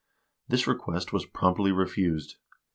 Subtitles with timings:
[0.47, 2.37] This request was promptly refused.